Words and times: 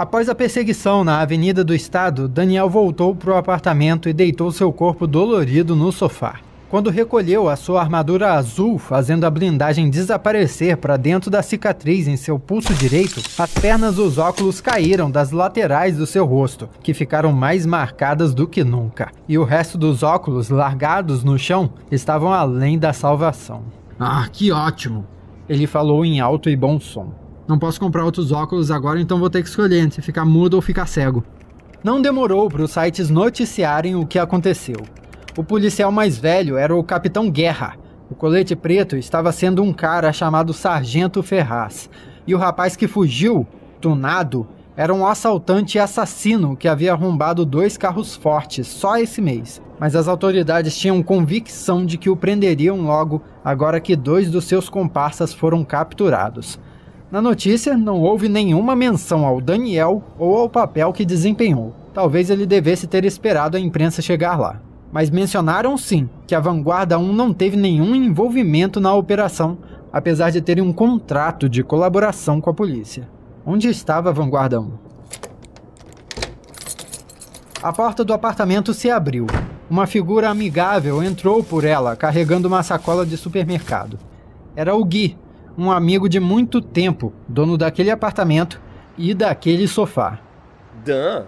Após 0.00 0.30
a 0.30 0.34
perseguição 0.34 1.04
na 1.04 1.20
Avenida 1.20 1.62
do 1.62 1.74
Estado, 1.74 2.26
Daniel 2.26 2.70
voltou 2.70 3.14
para 3.14 3.34
o 3.34 3.36
apartamento 3.36 4.08
e 4.08 4.14
deitou 4.14 4.50
seu 4.50 4.72
corpo 4.72 5.06
dolorido 5.06 5.76
no 5.76 5.92
sofá. 5.92 6.40
Quando 6.70 6.88
recolheu 6.88 7.50
a 7.50 7.54
sua 7.54 7.82
armadura 7.82 8.32
azul, 8.32 8.78
fazendo 8.78 9.26
a 9.26 9.30
blindagem 9.30 9.90
desaparecer 9.90 10.78
para 10.78 10.96
dentro 10.96 11.30
da 11.30 11.42
cicatriz 11.42 12.08
em 12.08 12.16
seu 12.16 12.38
pulso 12.38 12.72
direito, 12.72 13.20
as 13.38 13.52
pernas 13.52 13.96
dos 13.96 14.16
óculos 14.16 14.58
caíram 14.58 15.10
das 15.10 15.32
laterais 15.32 15.98
do 15.98 16.06
seu 16.06 16.24
rosto, 16.24 16.66
que 16.82 16.94
ficaram 16.94 17.30
mais 17.30 17.66
marcadas 17.66 18.32
do 18.32 18.48
que 18.48 18.64
nunca. 18.64 19.12
E 19.28 19.36
o 19.36 19.44
resto 19.44 19.76
dos 19.76 20.02
óculos, 20.02 20.48
largados 20.48 21.22
no 21.22 21.38
chão, 21.38 21.74
estavam 21.92 22.32
além 22.32 22.78
da 22.78 22.94
salvação. 22.94 23.64
Ah, 23.98 24.26
que 24.32 24.50
ótimo! 24.50 25.06
Ele 25.46 25.66
falou 25.66 26.06
em 26.06 26.20
alto 26.20 26.48
e 26.48 26.56
bom 26.56 26.80
som. 26.80 27.12
Não 27.50 27.58
posso 27.58 27.80
comprar 27.80 28.04
outros 28.04 28.30
óculos 28.30 28.70
agora, 28.70 29.00
então 29.00 29.18
vou 29.18 29.28
ter 29.28 29.42
que 29.42 29.48
escolher 29.48 29.80
entre 29.80 30.00
ficar 30.00 30.24
mudo 30.24 30.54
ou 30.54 30.62
ficar 30.62 30.86
cego. 30.86 31.24
Não 31.82 32.00
demorou 32.00 32.48
para 32.48 32.62
os 32.62 32.70
sites 32.70 33.10
noticiarem 33.10 33.96
o 33.96 34.06
que 34.06 34.20
aconteceu. 34.20 34.76
O 35.36 35.42
policial 35.42 35.90
mais 35.90 36.16
velho 36.16 36.56
era 36.56 36.72
o 36.72 36.84
Capitão 36.84 37.28
Guerra. 37.28 37.74
O 38.08 38.14
colete 38.14 38.54
preto 38.54 38.96
estava 38.96 39.32
sendo 39.32 39.64
um 39.64 39.72
cara 39.72 40.12
chamado 40.12 40.52
Sargento 40.52 41.24
Ferraz. 41.24 41.90
E 42.24 42.36
o 42.36 42.38
rapaz 42.38 42.76
que 42.76 42.86
fugiu, 42.86 43.44
tunado, 43.80 44.46
era 44.76 44.94
um 44.94 45.04
assaltante 45.04 45.76
assassino 45.76 46.56
que 46.56 46.68
havia 46.68 46.92
arrombado 46.92 47.44
dois 47.44 47.76
carros 47.76 48.14
fortes 48.14 48.68
só 48.68 48.96
esse 48.96 49.20
mês. 49.20 49.60
Mas 49.76 49.96
as 49.96 50.06
autoridades 50.06 50.78
tinham 50.78 51.02
convicção 51.02 51.84
de 51.84 51.98
que 51.98 52.08
o 52.08 52.16
prenderiam 52.16 52.80
logo, 52.82 53.20
agora 53.44 53.80
que 53.80 53.96
dois 53.96 54.30
dos 54.30 54.44
seus 54.44 54.68
comparsas 54.68 55.34
foram 55.34 55.64
capturados. 55.64 56.60
Na 57.10 57.20
notícia, 57.20 57.76
não 57.76 58.00
houve 58.00 58.28
nenhuma 58.28 58.76
menção 58.76 59.26
ao 59.26 59.40
Daniel 59.40 60.02
ou 60.18 60.36
ao 60.36 60.48
papel 60.48 60.92
que 60.92 61.04
desempenhou. 61.04 61.74
Talvez 61.92 62.30
ele 62.30 62.46
devesse 62.46 62.86
ter 62.86 63.04
esperado 63.04 63.56
a 63.56 63.60
imprensa 63.60 64.00
chegar 64.00 64.38
lá 64.38 64.60
mas 64.92 65.10
mencionaram 65.10 65.76
sim 65.78 66.08
que 66.26 66.34
a 66.34 66.40
Vanguarda 66.40 66.98
1 66.98 67.12
não 67.12 67.32
teve 67.32 67.56
nenhum 67.56 67.94
envolvimento 67.94 68.80
na 68.80 68.92
operação, 68.94 69.58
apesar 69.92 70.30
de 70.30 70.40
terem 70.40 70.64
um 70.64 70.72
contrato 70.72 71.48
de 71.48 71.62
colaboração 71.62 72.40
com 72.40 72.50
a 72.50 72.54
polícia. 72.54 73.08
Onde 73.46 73.68
estava 73.68 74.10
a 74.10 74.12
Vanguarda 74.12 74.60
1? 74.60 74.70
A 77.62 77.72
porta 77.72 78.04
do 78.04 78.12
apartamento 78.12 78.72
se 78.72 78.90
abriu. 78.90 79.26
Uma 79.68 79.86
figura 79.86 80.28
amigável 80.28 81.02
entrou 81.02 81.44
por 81.44 81.64
ela, 81.64 81.94
carregando 81.94 82.48
uma 82.48 82.62
sacola 82.62 83.06
de 83.06 83.16
supermercado. 83.16 83.98
Era 84.56 84.74
o 84.74 84.84
Gui, 84.84 85.16
um 85.56 85.70
amigo 85.70 86.08
de 86.08 86.20
muito 86.20 86.60
tempo, 86.60 87.12
dono 87.28 87.56
daquele 87.56 87.90
apartamento 87.90 88.60
e 88.96 89.14
daquele 89.14 89.66
sofá. 89.68 90.18
Dan, 90.84 91.24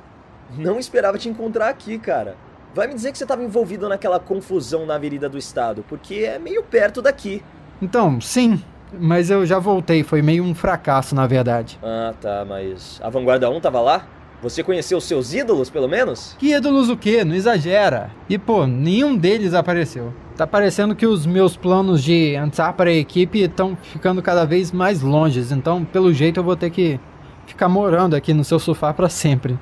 não 0.56 0.78
esperava 0.78 1.18
te 1.18 1.28
encontrar 1.28 1.68
aqui, 1.68 1.98
cara. 1.98 2.36
Vai 2.74 2.86
me 2.86 2.94
dizer 2.94 3.12
que 3.12 3.18
você 3.18 3.24
estava 3.24 3.42
envolvido 3.42 3.88
naquela 3.88 4.18
confusão 4.18 4.86
na 4.86 4.94
Avenida 4.94 5.28
do 5.28 5.36
Estado, 5.36 5.84
porque 5.88 6.24
é 6.26 6.38
meio 6.38 6.62
perto 6.62 7.02
daqui. 7.02 7.42
Então, 7.80 8.20
sim, 8.20 8.62
mas 8.98 9.30
eu 9.30 9.44
já 9.44 9.58
voltei, 9.58 10.02
foi 10.02 10.22
meio 10.22 10.44
um 10.44 10.54
fracasso, 10.54 11.14
na 11.14 11.26
verdade. 11.26 11.78
Ah, 11.82 12.14
tá, 12.20 12.44
mas 12.48 13.00
a 13.02 13.10
Vanguarda 13.10 13.50
1 13.50 13.60
tava 13.60 13.80
lá? 13.80 14.06
Você 14.42 14.62
conheceu 14.62 14.98
os 14.98 15.04
seus 15.04 15.32
ídolos, 15.32 15.70
pelo 15.70 15.88
menos? 15.88 16.34
Que 16.38 16.54
ídolos 16.54 16.88
o 16.88 16.96
quê? 16.96 17.24
Não 17.24 17.34
exagera. 17.34 18.10
E 18.28 18.36
pô, 18.36 18.66
nenhum 18.66 19.16
deles 19.16 19.54
apareceu. 19.54 20.12
Tá 20.36 20.47
parecendo 20.47 20.97
que 20.97 21.06
os 21.06 21.27
meus 21.27 21.56
planos 21.56 22.02
de 22.02 22.34
entrar 22.34 22.72
para 22.72 22.88
a 22.88 22.94
equipe 22.94 23.41
estão 23.41 23.77
ficando 23.80 24.22
cada 24.22 24.47
vez 24.47 24.72
mais 24.72 25.02
longes, 25.02 25.52
então 25.52 25.84
pelo 25.84 26.12
jeito 26.12 26.41
eu 26.41 26.44
vou 26.44 26.56
ter 26.56 26.70
que 26.70 26.98
ficar 27.47 27.69
morando 27.69 28.16
aqui 28.16 28.33
no 28.33 28.42
seu 28.42 28.58
sofá 28.58 28.94
para 28.94 29.11
sempre. 29.11 29.58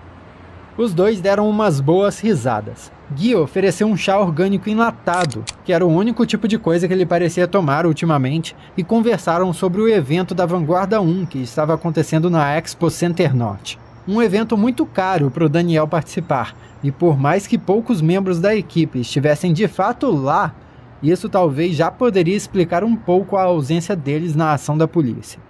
Os 0.78 0.94
dois 0.94 1.20
deram 1.20 1.50
umas 1.50 1.80
boas 1.80 2.20
risadas. 2.20 2.90
Gui 3.12 3.34
ofereceu 3.34 3.88
um 3.88 3.96
chá 3.96 4.18
orgânico 4.18 4.70
enlatado, 4.70 5.44
que 5.64 5.72
era 5.72 5.84
o 5.84 5.92
único 5.92 6.24
tipo 6.24 6.46
de 6.46 6.56
coisa 6.56 6.86
que 6.86 6.94
ele 6.94 7.04
parecia 7.04 7.48
tomar 7.48 7.84
ultimamente, 7.84 8.54
e 8.76 8.84
conversaram 8.84 9.52
sobre 9.52 9.80
o 9.80 9.88
evento 9.88 10.36
da 10.36 10.46
Vanguarda 10.46 11.00
1 11.00 11.26
que 11.26 11.42
estava 11.42 11.74
acontecendo 11.74 12.30
na 12.30 12.56
Expo 12.56 12.88
Center 12.88 13.34
Norte. 13.34 13.76
Um 14.06 14.22
evento 14.22 14.56
muito 14.56 14.86
caro 14.86 15.30
para 15.30 15.44
o 15.44 15.48
Daniel 15.48 15.88
participar, 15.88 16.54
e 16.82 16.90
por 16.90 17.18
mais 17.18 17.46
que 17.46 17.58
poucos 17.58 18.00
membros 18.00 18.38
da 18.38 18.54
equipe 18.54 19.00
estivessem 19.00 19.52
de 19.52 19.68
fato 19.68 20.10
lá, 20.10 20.54
isso 21.02 21.28
talvez 21.28 21.76
já 21.76 21.90
poderia 21.90 22.36
explicar 22.36 22.84
um 22.84 22.94
pouco 22.94 23.36
a 23.36 23.42
ausência 23.44 23.96
deles 23.96 24.34
na 24.34 24.52
ação 24.52 24.76
da 24.76 24.86
polícia. 24.86 25.40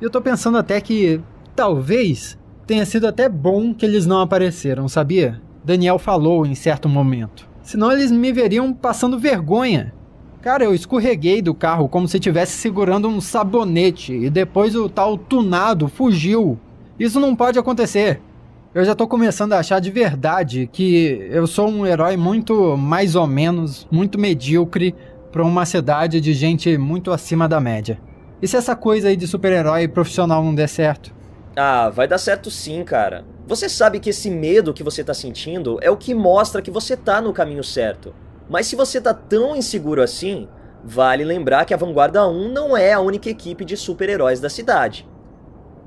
Eu 0.00 0.10
tô 0.10 0.20
pensando 0.20 0.58
até 0.58 0.80
que 0.80 1.20
talvez 1.56 2.38
tenha 2.66 2.84
sido 2.86 3.06
até 3.06 3.28
bom 3.28 3.74
que 3.74 3.84
eles 3.84 4.06
não 4.06 4.20
apareceram, 4.20 4.88
sabia? 4.88 5.40
Daniel 5.64 5.98
falou 5.98 6.44
em 6.46 6.54
certo 6.54 6.88
momento. 6.88 7.48
Senão 7.62 7.92
eles 7.92 8.10
me 8.10 8.32
veriam 8.32 8.72
passando 8.72 9.18
vergonha. 9.18 9.92
Cara, 10.40 10.64
eu 10.64 10.74
escorreguei 10.74 11.40
do 11.40 11.54
carro 11.54 11.88
como 11.88 12.08
se 12.08 12.16
estivesse 12.16 12.56
segurando 12.56 13.06
um 13.06 13.20
sabonete 13.20 14.12
e 14.12 14.28
depois 14.28 14.74
o 14.74 14.88
tal 14.88 15.16
tunado 15.16 15.86
fugiu. 15.86 16.58
Isso 16.98 17.20
não 17.20 17.36
pode 17.36 17.58
acontecer. 17.58 18.20
Eu 18.74 18.86
já 18.86 18.94
tô 18.94 19.06
começando 19.06 19.52
a 19.52 19.58
achar 19.58 19.80
de 19.82 19.90
verdade 19.90 20.66
que 20.72 21.28
eu 21.30 21.46
sou 21.46 21.68
um 21.68 21.86
herói 21.86 22.16
muito 22.16 22.74
mais 22.74 23.14
ou 23.14 23.26
menos, 23.26 23.86
muito 23.90 24.18
medíocre 24.18 24.94
para 25.30 25.44
uma 25.44 25.66
cidade 25.66 26.22
de 26.22 26.32
gente 26.32 26.78
muito 26.78 27.12
acima 27.12 27.46
da 27.46 27.60
média. 27.60 28.00
E 28.40 28.48
se 28.48 28.56
essa 28.56 28.74
coisa 28.74 29.08
aí 29.08 29.16
de 29.16 29.26
super-herói 29.26 29.86
profissional 29.88 30.42
não 30.42 30.54
der 30.54 30.70
certo? 30.70 31.14
Ah, 31.54 31.90
vai 31.90 32.08
dar 32.08 32.16
certo 32.16 32.50
sim, 32.50 32.82
cara. 32.82 33.26
Você 33.46 33.68
sabe 33.68 34.00
que 34.00 34.08
esse 34.08 34.30
medo 34.30 34.72
que 34.72 34.82
você 34.82 35.04
tá 35.04 35.12
sentindo 35.12 35.78
é 35.82 35.90
o 35.90 35.96
que 35.98 36.14
mostra 36.14 36.62
que 36.62 36.70
você 36.70 36.96
tá 36.96 37.20
no 37.20 37.34
caminho 37.34 37.62
certo. 37.62 38.14
Mas 38.48 38.68
se 38.68 38.74
você 38.74 39.02
tá 39.02 39.12
tão 39.12 39.54
inseguro 39.54 40.00
assim, 40.00 40.48
vale 40.82 41.24
lembrar 41.24 41.66
que 41.66 41.74
a 41.74 41.76
Vanguarda 41.76 42.26
1 42.26 42.50
não 42.50 42.74
é 42.74 42.94
a 42.94 43.00
única 43.00 43.28
equipe 43.28 43.66
de 43.66 43.76
super-heróis 43.76 44.40
da 44.40 44.48
cidade. 44.48 45.06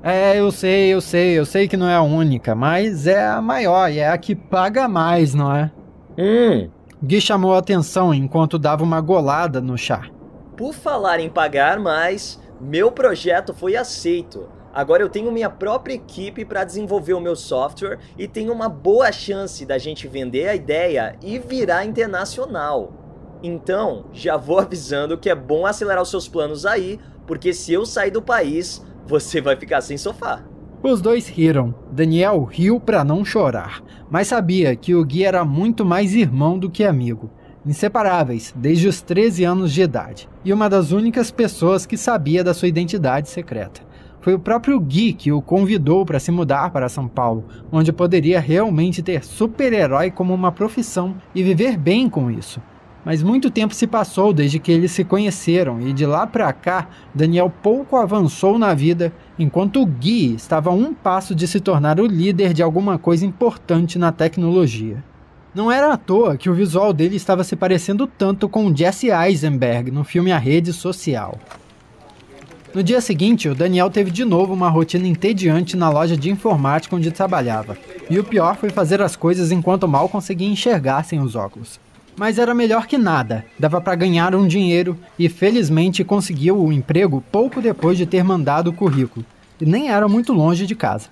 É, 0.08 0.38
eu 0.38 0.52
sei, 0.52 0.94
eu 0.94 1.00
sei, 1.00 1.36
eu 1.36 1.44
sei 1.44 1.66
que 1.66 1.76
não 1.76 1.88
é 1.88 1.96
a 1.96 2.00
única, 2.00 2.54
mas 2.54 3.08
é 3.08 3.26
a 3.26 3.42
maior 3.42 3.90
e 3.90 3.98
é 3.98 4.08
a 4.08 4.16
que 4.16 4.36
paga 4.36 4.86
mais, 4.86 5.34
não 5.34 5.52
é? 5.52 5.72
Hum. 6.16 6.70
Gui 7.02 7.20
chamou 7.20 7.52
a 7.52 7.58
atenção 7.58 8.14
enquanto 8.14 8.56
dava 8.56 8.84
uma 8.84 9.00
golada 9.00 9.60
no 9.60 9.76
chá. 9.76 10.08
Por 10.56 10.72
falar 10.72 11.18
em 11.18 11.28
pagar 11.28 11.80
mais, 11.80 12.40
meu 12.60 12.92
projeto 12.92 13.52
foi 13.52 13.74
aceito. 13.74 14.48
Agora 14.72 15.02
eu 15.02 15.08
tenho 15.08 15.32
minha 15.32 15.50
própria 15.50 15.94
equipe 15.94 16.44
para 16.44 16.62
desenvolver 16.62 17.14
o 17.14 17.20
meu 17.20 17.34
software 17.34 17.98
e 18.16 18.28
tenho 18.28 18.52
uma 18.52 18.68
boa 18.68 19.10
chance 19.10 19.66
da 19.66 19.76
gente 19.76 20.06
vender 20.06 20.46
a 20.46 20.54
ideia 20.54 21.16
e 21.20 21.36
virar 21.36 21.84
internacional. 21.84 22.92
Então, 23.42 24.04
já 24.12 24.36
vou 24.36 24.60
avisando 24.62 25.18
que 25.18 25.28
é 25.28 25.34
bom 25.34 25.66
acelerar 25.66 26.00
os 26.00 26.10
seus 26.10 26.28
planos 26.28 26.64
aí, 26.64 27.00
porque 27.26 27.52
se 27.52 27.72
eu 27.72 27.84
sair 27.84 28.12
do 28.12 28.22
país, 28.22 28.86
você 29.06 29.40
vai 29.40 29.56
ficar 29.56 29.80
sem 29.80 29.96
sofá. 29.96 30.42
Os 30.82 31.00
dois 31.00 31.28
riram. 31.28 31.74
Daniel 31.90 32.44
riu 32.44 32.78
para 32.78 33.02
não 33.02 33.24
chorar, 33.24 33.82
mas 34.10 34.28
sabia 34.28 34.76
que 34.76 34.94
o 34.94 35.04
Gui 35.04 35.24
era 35.24 35.44
muito 35.44 35.84
mais 35.84 36.14
irmão 36.14 36.58
do 36.58 36.70
que 36.70 36.84
amigo. 36.84 37.30
Inseparáveis 37.64 38.54
desde 38.56 38.86
os 38.86 39.02
13 39.02 39.44
anos 39.44 39.72
de 39.72 39.82
idade, 39.82 40.28
e 40.44 40.52
uma 40.52 40.68
das 40.68 40.92
únicas 40.92 41.30
pessoas 41.30 41.84
que 41.84 41.96
sabia 41.96 42.44
da 42.44 42.54
sua 42.54 42.68
identidade 42.68 43.28
secreta. 43.28 43.80
Foi 44.20 44.34
o 44.34 44.38
próprio 44.38 44.78
Gui 44.78 45.12
que 45.12 45.32
o 45.32 45.42
convidou 45.42 46.04
para 46.04 46.20
se 46.20 46.30
mudar 46.30 46.70
para 46.70 46.88
São 46.88 47.08
Paulo, 47.08 47.44
onde 47.72 47.92
poderia 47.92 48.38
realmente 48.38 49.02
ter 49.02 49.24
super-herói 49.24 50.10
como 50.10 50.34
uma 50.34 50.52
profissão 50.52 51.16
e 51.34 51.42
viver 51.42 51.76
bem 51.76 52.08
com 52.08 52.30
isso. 52.30 52.60
Mas 53.06 53.22
muito 53.22 53.52
tempo 53.52 53.72
se 53.72 53.86
passou 53.86 54.32
desde 54.32 54.58
que 54.58 54.72
eles 54.72 54.90
se 54.90 55.04
conheceram 55.04 55.80
e 55.80 55.92
de 55.92 56.04
lá 56.04 56.26
para 56.26 56.52
cá, 56.52 56.88
Daniel 57.14 57.48
pouco 57.62 57.94
avançou 57.94 58.58
na 58.58 58.74
vida, 58.74 59.12
enquanto 59.38 59.80
o 59.80 59.86
Gui 59.86 60.34
estava 60.34 60.70
a 60.70 60.72
um 60.72 60.92
passo 60.92 61.32
de 61.32 61.46
se 61.46 61.60
tornar 61.60 62.00
o 62.00 62.06
líder 62.06 62.52
de 62.52 62.64
alguma 62.64 62.98
coisa 62.98 63.24
importante 63.24 63.96
na 63.96 64.10
tecnologia. 64.10 65.04
Não 65.54 65.70
era 65.70 65.92
à 65.92 65.96
toa 65.96 66.36
que 66.36 66.50
o 66.50 66.54
visual 66.54 66.92
dele 66.92 67.14
estava 67.14 67.44
se 67.44 67.54
parecendo 67.54 68.08
tanto 68.08 68.48
com 68.48 68.74
Jesse 68.74 69.06
Eisenberg 69.08 69.92
no 69.92 70.02
filme 70.02 70.32
A 70.32 70.38
Rede 70.38 70.72
Social. 70.72 71.38
No 72.74 72.82
dia 72.82 73.00
seguinte, 73.00 73.48
o 73.48 73.54
Daniel 73.54 73.88
teve 73.88 74.10
de 74.10 74.24
novo 74.24 74.52
uma 74.52 74.68
rotina 74.68 75.06
entediante 75.06 75.76
na 75.76 75.88
loja 75.88 76.16
de 76.16 76.28
informática 76.28 76.96
onde 76.96 77.12
trabalhava. 77.12 77.78
E 78.10 78.18
o 78.18 78.24
pior 78.24 78.56
foi 78.56 78.70
fazer 78.70 79.00
as 79.00 79.14
coisas 79.14 79.52
enquanto 79.52 79.86
mal 79.86 80.08
conseguia 80.08 80.48
enxergar 80.48 81.04
sem 81.04 81.20
os 81.20 81.36
óculos. 81.36 81.85
Mas 82.16 82.38
era 82.38 82.54
melhor 82.54 82.86
que 82.86 82.96
nada, 82.96 83.44
dava 83.58 83.78
para 83.78 83.94
ganhar 83.94 84.34
um 84.34 84.46
dinheiro 84.46 84.98
e 85.18 85.28
felizmente 85.28 86.02
conseguiu 86.02 86.58
o 86.58 86.72
emprego 86.72 87.22
pouco 87.30 87.60
depois 87.60 87.98
de 87.98 88.06
ter 88.06 88.24
mandado 88.24 88.70
o 88.70 88.72
currículo. 88.72 89.24
E 89.60 89.66
nem 89.66 89.90
era 89.90 90.08
muito 90.08 90.32
longe 90.32 90.66
de 90.66 90.74
casa. 90.74 91.08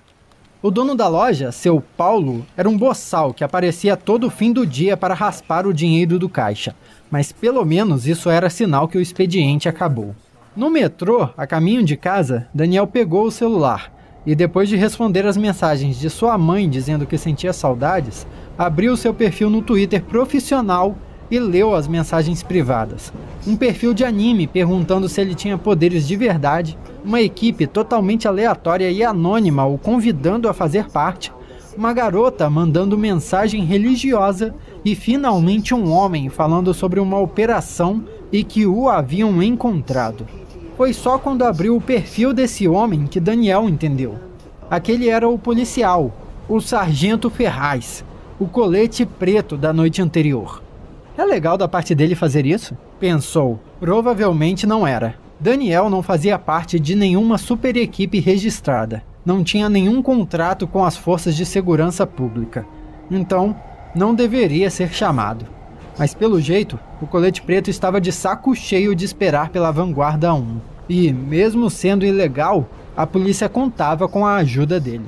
O 0.63 0.71
dono 0.71 0.95
da 0.95 1.07
loja, 1.07 1.51
seu 1.51 1.79
Paulo, 1.95 2.43
era 2.57 2.67
um 2.67 2.75
boçal 2.75 3.33
que 3.35 3.43
aparecia 3.43 3.95
todo 3.95 4.31
fim 4.31 4.51
do 4.51 4.65
dia 4.65 4.97
para 4.97 5.13
raspar 5.13 5.67
o 5.67 5.73
dinheiro 5.73 6.17
do 6.17 6.27
caixa, 6.27 6.75
mas 7.11 7.31
pelo 7.31 7.63
menos 7.63 8.07
isso 8.07 8.27
era 8.29 8.49
sinal 8.49 8.87
que 8.87 8.97
o 8.97 9.01
expediente 9.01 9.69
acabou. 9.69 10.15
No 10.55 10.71
metrô, 10.71 11.29
a 11.37 11.45
caminho 11.45 11.83
de 11.83 11.95
casa, 11.95 12.47
Daniel 12.51 12.87
pegou 12.87 13.25
o 13.25 13.31
celular 13.31 13.94
e 14.25 14.33
depois 14.33 14.67
de 14.67 14.75
responder 14.75 15.25
as 15.25 15.37
mensagens 15.37 15.99
de 15.99 16.09
sua 16.09 16.37
mãe 16.37 16.69
dizendo 16.69 17.05
que 17.05 17.17
sentia 17.17 17.53
saudades, 17.53 18.25
abriu 18.57 18.97
seu 18.97 19.13
perfil 19.13 19.49
no 19.49 19.61
Twitter 19.61 20.01
profissional 20.01 20.95
e 21.29 21.39
leu 21.39 21.75
as 21.75 21.87
mensagens 21.87 22.43
privadas. 22.43 23.11
Um 23.45 23.55
perfil 23.55 23.93
de 23.93 24.03
anime 24.03 24.47
perguntando 24.47 25.09
se 25.09 25.21
ele 25.21 25.35
tinha 25.35 25.57
poderes 25.57 26.07
de 26.07 26.15
verdade, 26.15 26.77
uma 27.03 27.21
equipe 27.21 27.67
totalmente 27.67 28.27
aleatória 28.27 28.89
e 28.89 29.03
anônima 29.03 29.65
o 29.65 29.77
convidando 29.77 30.49
a 30.49 30.53
fazer 30.53 30.89
parte, 30.89 31.31
uma 31.77 31.93
garota 31.93 32.49
mandando 32.49 32.97
mensagem 32.97 33.63
religiosa 33.65 34.55
e 34.83 34.95
finalmente 34.95 35.73
um 35.73 35.91
homem 35.91 36.29
falando 36.29 36.73
sobre 36.73 36.99
uma 36.99 37.19
operação 37.19 38.03
e 38.31 38.43
que 38.43 38.65
o 38.65 38.89
haviam 38.89 39.41
encontrado. 39.43 40.25
Foi 40.77 40.91
só 40.91 41.17
quando 41.17 41.43
abriu 41.43 41.77
o 41.77 41.81
perfil 41.81 42.33
desse 42.33 42.67
homem 42.67 43.07
que 43.07 43.19
Daniel 43.19 43.69
entendeu. 43.69 44.19
Aquele 44.69 45.09
era 45.09 45.27
o 45.27 45.39
policial, 45.39 46.11
o 46.49 46.59
Sargento 46.59 47.29
Ferraz, 47.29 48.03
o 48.37 48.45
colete 48.45 49.05
preto 49.05 49.55
da 49.55 49.71
noite 49.71 50.01
anterior. 50.01 50.61
É 51.17 51.23
legal 51.23 51.57
da 51.57 51.67
parte 51.67 51.95
dele 51.95 52.13
fazer 52.13 52.45
isso? 52.45 52.77
Pensou. 52.99 53.57
Provavelmente 53.79 54.67
não 54.67 54.85
era. 54.85 55.15
Daniel 55.39 55.89
não 55.89 56.03
fazia 56.03 56.37
parte 56.37 56.77
de 56.77 56.93
nenhuma 56.93 57.37
super 57.37 57.77
equipe 57.77 58.19
registrada. 58.19 59.01
Não 59.25 59.43
tinha 59.43 59.69
nenhum 59.69 60.01
contrato 60.01 60.67
com 60.67 60.83
as 60.83 60.97
forças 60.97 61.37
de 61.37 61.45
segurança 61.45 62.05
pública. 62.05 62.65
Então, 63.09 63.55
não 63.95 64.13
deveria 64.13 64.69
ser 64.69 64.91
chamado. 64.91 65.54
Mas 65.97 66.13
pelo 66.13 66.41
jeito, 66.41 66.77
o 67.01 67.07
colete 67.07 67.41
preto 67.41 67.69
estava 67.69 68.01
de 68.01 68.11
saco 68.11 68.53
cheio 68.55 68.95
de 68.95 69.05
esperar 69.05 69.49
pela 69.49 69.71
vanguarda 69.71 70.33
1. 70.33 70.59
E, 70.89 71.11
mesmo 71.13 71.69
sendo 71.69 72.05
ilegal, 72.05 72.69
a 72.95 73.07
polícia 73.07 73.49
contava 73.49 74.07
com 74.07 74.25
a 74.25 74.35
ajuda 74.35 74.79
dele. 74.79 75.05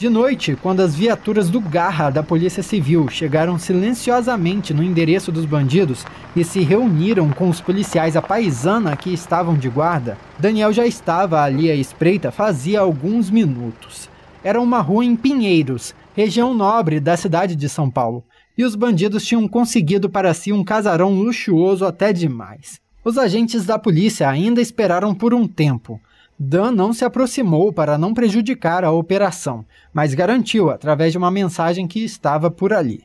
De 0.00 0.08
noite, 0.08 0.56
quando 0.62 0.80
as 0.80 0.94
viaturas 0.94 1.50
do 1.50 1.60
Garra 1.60 2.08
da 2.08 2.22
Polícia 2.22 2.62
Civil 2.62 3.06
chegaram 3.10 3.58
silenciosamente 3.58 4.72
no 4.72 4.82
endereço 4.82 5.30
dos 5.30 5.44
bandidos 5.44 6.06
e 6.34 6.42
se 6.42 6.60
reuniram 6.60 7.28
com 7.28 7.50
os 7.50 7.60
policiais 7.60 8.16
à 8.16 8.22
paisana 8.22 8.96
que 8.96 9.12
estavam 9.12 9.58
de 9.58 9.68
guarda, 9.68 10.16
Daniel 10.38 10.72
já 10.72 10.86
estava 10.86 11.42
ali 11.42 11.70
à 11.70 11.74
espreita 11.74 12.30
fazia 12.30 12.80
alguns 12.80 13.28
minutos. 13.28 14.08
Era 14.42 14.58
uma 14.58 14.80
rua 14.80 15.04
em 15.04 15.14
Pinheiros, 15.14 15.94
região 16.20 16.54
nobre 16.54 17.00
da 17.00 17.16
cidade 17.16 17.56
de 17.56 17.68
São 17.68 17.90
Paulo, 17.90 18.24
e 18.56 18.64
os 18.64 18.74
bandidos 18.74 19.24
tinham 19.24 19.48
conseguido 19.48 20.08
para 20.08 20.34
si 20.34 20.52
um 20.52 20.62
casarão 20.62 21.14
luxuoso 21.14 21.84
até 21.84 22.12
demais. 22.12 22.80
Os 23.04 23.16
agentes 23.16 23.64
da 23.64 23.78
polícia 23.78 24.28
ainda 24.28 24.60
esperaram 24.60 25.14
por 25.14 25.32
um 25.32 25.46
tempo, 25.48 26.00
Dan 26.42 26.72
não 26.72 26.94
se 26.94 27.04
aproximou 27.04 27.70
para 27.70 27.98
não 27.98 28.14
prejudicar 28.14 28.82
a 28.82 28.90
operação, 28.90 29.62
mas 29.92 30.14
garantiu 30.14 30.70
através 30.70 31.12
de 31.12 31.18
uma 31.18 31.30
mensagem 31.30 31.86
que 31.86 32.02
estava 32.02 32.50
por 32.50 32.72
ali. 32.72 33.04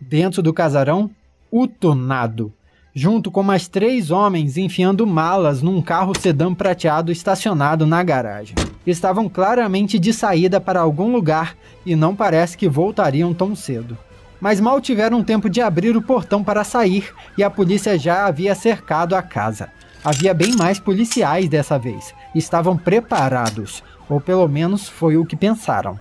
Dentro 0.00 0.40
do 0.40 0.54
casarão, 0.54 1.10
o 1.50 1.66
Tonado, 1.66 2.52
junto 2.98 3.30
com 3.30 3.42
mais 3.42 3.68
três 3.68 4.10
homens 4.10 4.56
enfiando 4.56 5.06
malas 5.06 5.60
num 5.60 5.82
carro 5.82 6.18
sedã 6.18 6.54
prateado 6.54 7.12
estacionado 7.12 7.86
na 7.86 8.02
garagem. 8.02 8.54
Estavam 8.86 9.28
claramente 9.28 9.98
de 9.98 10.14
saída 10.14 10.58
para 10.58 10.80
algum 10.80 11.12
lugar 11.12 11.54
e 11.84 11.94
não 11.94 12.16
parece 12.16 12.56
que 12.56 12.66
voltariam 12.66 13.34
tão 13.34 13.54
cedo. 13.54 13.98
Mas 14.40 14.60
mal 14.60 14.80
tiveram 14.80 15.22
tempo 15.22 15.50
de 15.50 15.60
abrir 15.60 15.94
o 15.94 16.00
portão 16.00 16.42
para 16.42 16.64
sair 16.64 17.12
e 17.36 17.44
a 17.44 17.50
polícia 17.50 17.98
já 17.98 18.24
havia 18.24 18.54
cercado 18.54 19.14
a 19.14 19.20
casa. 19.20 19.68
Havia 20.02 20.32
bem 20.32 20.56
mais 20.56 20.78
policiais 20.78 21.50
dessa 21.50 21.78
vez. 21.78 22.14
Estavam 22.34 22.78
preparados, 22.78 23.84
ou 24.08 24.22
pelo 24.22 24.48
menos 24.48 24.88
foi 24.88 25.18
o 25.18 25.26
que 25.26 25.36
pensaram. 25.36 26.00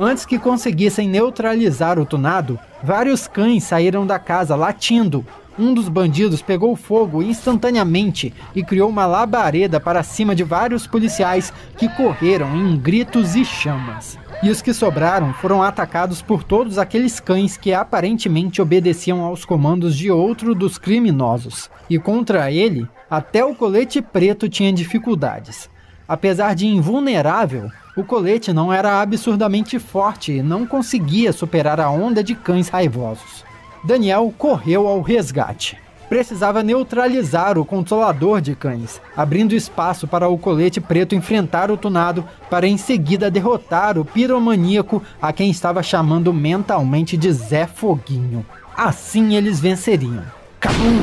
Antes 0.00 0.24
que 0.24 0.38
conseguissem 0.38 1.06
neutralizar 1.06 1.98
o 1.98 2.06
tunado, 2.06 2.58
vários 2.82 3.26
cães 3.26 3.64
saíram 3.64 4.06
da 4.06 4.18
casa 4.18 4.56
latindo. 4.56 5.26
Um 5.58 5.72
dos 5.72 5.88
bandidos 5.88 6.42
pegou 6.42 6.76
fogo 6.76 7.22
instantaneamente 7.22 8.32
e 8.54 8.62
criou 8.62 8.90
uma 8.90 9.06
labareda 9.06 9.80
para 9.80 10.02
cima 10.02 10.34
de 10.34 10.44
vários 10.44 10.86
policiais 10.86 11.50
que 11.78 11.88
correram 11.88 12.54
em 12.54 12.76
gritos 12.76 13.34
e 13.34 13.42
chamas. 13.42 14.18
E 14.42 14.50
os 14.50 14.60
que 14.60 14.74
sobraram 14.74 15.32
foram 15.32 15.62
atacados 15.62 16.20
por 16.20 16.44
todos 16.44 16.76
aqueles 16.76 17.18
cães 17.18 17.56
que 17.56 17.72
aparentemente 17.72 18.60
obedeciam 18.60 19.22
aos 19.22 19.46
comandos 19.46 19.96
de 19.96 20.10
outro 20.10 20.54
dos 20.54 20.76
criminosos. 20.76 21.70
E 21.88 21.98
contra 21.98 22.52
ele, 22.52 22.86
até 23.10 23.42
o 23.42 23.54
colete 23.54 24.02
preto 24.02 24.50
tinha 24.50 24.70
dificuldades. 24.70 25.70
Apesar 26.06 26.54
de 26.54 26.66
invulnerável, 26.66 27.70
o 27.96 28.04
colete 28.04 28.52
não 28.52 28.70
era 28.70 29.00
absurdamente 29.00 29.78
forte 29.78 30.32
e 30.32 30.42
não 30.42 30.66
conseguia 30.66 31.32
superar 31.32 31.80
a 31.80 31.90
onda 31.90 32.22
de 32.22 32.34
cães 32.34 32.68
raivosos. 32.68 33.42
Daniel 33.86 34.34
correu 34.36 34.88
ao 34.88 35.00
resgate 35.00 35.78
precisava 36.08 36.62
neutralizar 36.62 37.58
o 37.58 37.64
controlador 37.64 38.40
de 38.40 38.54
cães, 38.54 39.00
abrindo 39.16 39.54
espaço 39.54 40.06
para 40.06 40.28
o 40.28 40.38
colete 40.38 40.80
preto 40.80 41.14
enfrentar 41.14 41.70
o 41.70 41.76
tunado 41.76 42.24
para 42.48 42.66
em 42.66 42.76
seguida 42.76 43.30
derrotar 43.30 43.98
o 43.98 44.04
piromaníaco 44.04 45.02
a 45.20 45.32
quem 45.32 45.50
estava 45.50 45.82
chamando 45.82 46.32
mentalmente 46.32 47.16
de 47.16 47.32
Zé 47.32 47.66
Foguinho. 47.66 48.44
Assim 48.76 49.34
eles 49.34 49.58
venceriam. 49.58 50.24
Cabum! 50.60 51.00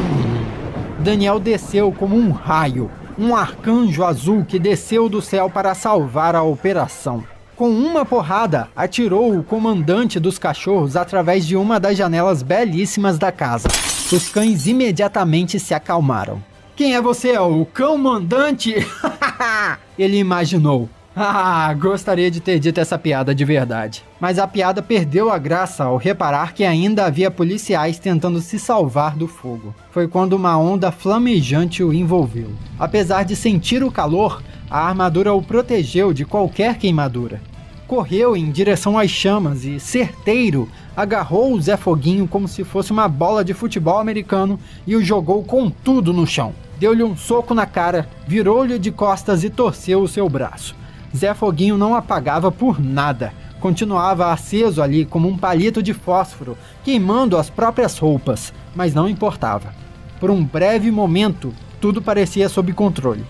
Daniel 1.00 1.40
desceu 1.40 1.92
como 1.92 2.16
um 2.16 2.32
raio, 2.32 2.90
um 3.18 3.36
arcanjo 3.36 4.04
azul 4.04 4.46
que 4.46 4.58
desceu 4.58 5.10
do 5.10 5.22
céu 5.22 5.50
para 5.50 5.74
salvar 5.74 6.36
a 6.36 6.44
operação. 6.44 7.24
Com 7.64 7.70
uma 7.70 8.04
porrada, 8.04 8.68
atirou 8.76 9.40
o 9.40 9.42
comandante 9.42 10.20
dos 10.20 10.38
cachorros 10.38 10.98
através 10.98 11.48
de 11.48 11.56
uma 11.56 11.80
das 11.80 11.98
janelas 11.98 12.44
belíssimas 12.44 13.18
da 13.18 13.32
casa. 13.32 13.70
Os 14.12 14.28
cães 14.28 14.68
imediatamente 14.68 15.58
se 15.62 15.74
acalmaram. 15.74 16.44
Quem 16.76 16.94
é 16.94 17.02
você? 17.02 17.38
O 17.38 17.66
cão 17.66 17.98
mandante? 17.98 18.76
Ele 19.98 20.18
imaginou. 20.18 20.90
Ah, 21.16 21.74
gostaria 21.74 22.30
de 22.30 22.42
ter 22.42 22.60
dito 22.60 22.82
essa 22.82 22.98
piada 22.98 23.34
de 23.34 23.46
verdade. 23.46 24.04
Mas 24.20 24.40
a 24.40 24.46
piada 24.46 24.82
perdeu 24.82 25.32
a 25.32 25.38
graça 25.38 25.86
ao 25.86 25.96
reparar 25.96 26.54
que 26.54 26.66
ainda 26.66 27.06
havia 27.06 27.32
policiais 27.32 27.98
tentando 27.98 28.42
se 28.42 28.60
salvar 28.60 29.16
do 29.16 29.26
fogo. 29.26 29.74
Foi 29.90 30.06
quando 30.06 30.34
uma 30.34 30.58
onda 30.58 30.92
flamejante 30.92 31.82
o 31.82 31.94
envolveu. 31.94 32.52
Apesar 32.78 33.24
de 33.24 33.38
sentir 33.38 33.86
o 33.86 33.92
calor, 33.92 34.44
a 34.70 34.86
armadura 34.86 35.34
o 35.34 35.42
protegeu 35.42 36.12
de 36.12 36.26
qualquer 36.26 36.78
queimadura 36.78 37.53
correu 37.94 38.36
em 38.36 38.50
direção 38.50 38.98
às 38.98 39.12
chamas 39.12 39.64
e, 39.64 39.80
certeiro, 39.80 40.68
agarrou 40.98 41.54
o 41.54 41.62
Zé 41.62 41.78
Foguinho 41.78 42.28
como 42.28 42.48
se 42.48 42.64
fosse 42.64 42.92
uma 42.92 43.08
bola 43.08 43.46
de 43.46 43.54
futebol 43.54 44.00
americano 44.00 44.60
e 44.88 44.96
o 44.96 45.04
jogou 45.04 45.44
com 45.44 45.70
tudo 45.70 46.12
no 46.12 46.26
chão. 46.26 46.56
Deu-lhe 46.80 47.04
um 47.04 47.16
soco 47.16 47.54
na 47.54 47.68
cara, 47.68 48.10
virou-lhe 48.28 48.80
de 48.80 48.90
costas 48.90 49.44
e 49.44 49.50
torceu 49.52 50.02
o 50.02 50.08
seu 50.08 50.28
braço. 50.28 50.76
Zé 51.16 51.36
Foguinho 51.36 51.78
não 51.78 51.94
apagava 51.94 52.52
por 52.52 52.82
nada. 52.82 53.32
Continuava 53.60 54.34
aceso 54.34 54.82
ali 54.82 55.06
como 55.06 55.28
um 55.28 55.38
palito 55.38 55.84
de 55.84 55.94
fósforo, 55.94 56.58
queimando 56.84 57.38
as 57.38 57.48
próprias 57.48 58.00
roupas, 58.00 58.52
mas 58.76 58.96
não 58.96 59.08
importava. 59.08 59.72
Por 60.20 60.32
um 60.32 60.44
breve 60.44 60.90
momento, 60.90 61.54
tudo 61.80 62.02
parecia 62.02 62.50
sob 62.50 62.74
controle. 62.74 63.24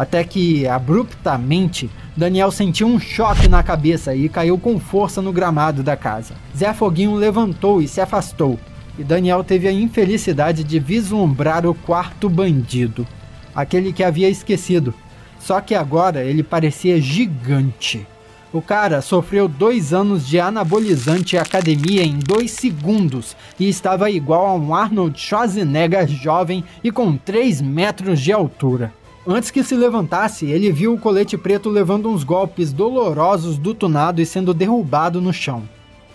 Até 0.00 0.24
que, 0.24 0.66
abruptamente, 0.66 1.90
Daniel 2.16 2.50
sentiu 2.50 2.86
um 2.86 2.98
choque 2.98 3.46
na 3.46 3.62
cabeça 3.62 4.14
e 4.14 4.30
caiu 4.30 4.56
com 4.56 4.80
força 4.80 5.20
no 5.20 5.30
gramado 5.30 5.82
da 5.82 5.94
casa. 5.94 6.32
Zé 6.56 6.72
Foguinho 6.72 7.14
levantou 7.16 7.82
e 7.82 7.86
se 7.86 8.00
afastou, 8.00 8.58
e 8.98 9.04
Daniel 9.04 9.44
teve 9.44 9.68
a 9.68 9.72
infelicidade 9.72 10.64
de 10.64 10.78
vislumbrar 10.78 11.66
o 11.66 11.74
quarto 11.74 12.30
bandido, 12.30 13.06
aquele 13.54 13.92
que 13.92 14.02
havia 14.02 14.30
esquecido. 14.30 14.94
Só 15.38 15.60
que 15.60 15.74
agora 15.74 16.24
ele 16.24 16.42
parecia 16.42 16.98
gigante. 16.98 18.06
O 18.54 18.62
cara 18.62 19.02
sofreu 19.02 19.46
dois 19.46 19.92
anos 19.92 20.26
de 20.26 20.40
anabolizante 20.40 21.36
academia 21.36 22.02
em 22.02 22.18
dois 22.18 22.52
segundos 22.52 23.36
e 23.58 23.68
estava 23.68 24.10
igual 24.10 24.46
a 24.46 24.54
um 24.54 24.74
Arnold 24.74 25.20
Schwarzenegger 25.20 26.08
jovem 26.08 26.64
e 26.82 26.90
com 26.90 27.18
3 27.18 27.60
metros 27.60 28.18
de 28.18 28.32
altura. 28.32 28.98
Antes 29.26 29.50
que 29.50 29.62
se 29.62 29.74
levantasse, 29.74 30.46
ele 30.46 30.72
viu 30.72 30.94
o 30.94 30.98
colete 30.98 31.36
preto 31.36 31.68
levando 31.68 32.08
uns 32.08 32.24
golpes 32.24 32.72
dolorosos 32.72 33.58
do 33.58 33.74
tunado 33.74 34.22
e 34.22 34.26
sendo 34.26 34.54
derrubado 34.54 35.20
no 35.20 35.30
chão. 35.30 35.62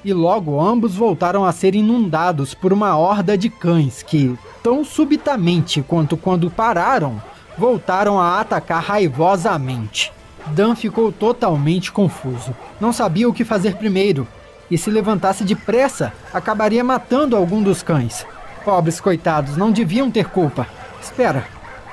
E 0.03 0.11
logo 0.11 0.59
ambos 0.59 0.95
voltaram 0.95 1.45
a 1.45 1.51
ser 1.51 1.75
inundados 1.75 2.55
por 2.55 2.73
uma 2.73 2.97
horda 2.97 3.37
de 3.37 3.47
cães 3.47 4.01
que, 4.01 4.35
tão 4.63 4.83
subitamente 4.83 5.83
quanto 5.83 6.17
quando 6.17 6.49
pararam, 6.49 7.21
voltaram 7.55 8.19
a 8.19 8.39
atacar 8.39 8.81
raivosamente. 8.81 10.11
Dan 10.47 10.75
ficou 10.75 11.11
totalmente 11.11 11.91
confuso. 11.91 12.55
Não 12.81 12.91
sabia 12.91 13.29
o 13.29 13.33
que 13.33 13.45
fazer 13.45 13.75
primeiro, 13.75 14.27
e 14.69 14.79
se 14.79 14.89
levantasse 14.89 15.43
depressa, 15.43 16.11
acabaria 16.33 16.83
matando 16.83 17.35
algum 17.35 17.61
dos 17.61 17.83
cães. 17.83 18.25
Pobres 18.63 18.99
coitados, 18.99 19.57
não 19.57 19.71
deviam 19.71 20.09
ter 20.09 20.25
culpa. 20.25 20.67
Espera, 20.99 21.45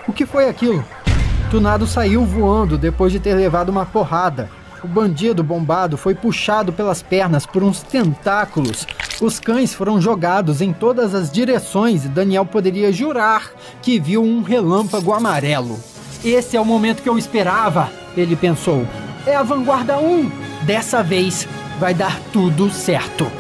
o 0.09 0.13
que 0.13 0.25
foi 0.25 0.49
aquilo? 0.49 0.83
Tunado 1.53 1.87
saiu 1.87 2.25
voando 2.25 2.79
depois 2.79 3.13
de 3.13 3.21
ter 3.21 3.35
levado 3.35 3.69
uma 3.69 3.85
porrada. 3.85 4.49
O 4.83 4.89
bandido 4.89 5.45
bombado 5.45 5.99
foi 5.99 6.15
puxado 6.15 6.73
pelas 6.73 7.03
pernas 7.03 7.45
por 7.45 7.63
uns 7.63 7.83
tentáculos. 7.83 8.87
Os 9.21 9.39
cães 9.39 9.75
foram 9.75 10.01
jogados 10.01 10.63
em 10.63 10.73
todas 10.73 11.15
as 11.15 11.31
direções 11.31 12.07
e 12.07 12.09
Daniel 12.09 12.47
poderia 12.47 12.91
jurar 12.91 13.53
que 13.83 14.01
viu 14.01 14.25
um 14.25 14.41
relâmpago 14.41 15.13
amarelo. 15.13 15.79
Esse 16.25 16.57
é 16.57 16.61
o 16.61 16.65
momento 16.65 17.03
que 17.03 17.09
eu 17.11 17.19
esperava, 17.19 17.91
ele 18.17 18.35
pensou. 18.35 18.87
É 19.27 19.37
a 19.37 19.43
Vanguarda 19.43 19.99
1. 19.99 20.31
Dessa 20.65 21.03
vez 21.03 21.47
vai 21.79 21.93
dar 21.93 22.19
tudo 22.33 22.71
certo. 22.71 23.31